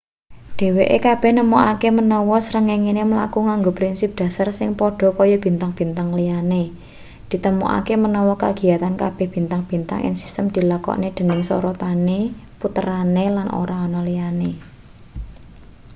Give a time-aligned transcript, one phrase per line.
[0.57, 6.63] dheweke kabeh nemokake menawa srengenge mlaku nganggo prinsip dhasar sing padha kaya bintang-bintang liyane:
[7.31, 12.19] ditemokake menawa kagiyatan kabeh bintang-bintang ing sistem dilakokne dening sorotane
[12.59, 14.51] puterane lan ora ana liyane.‘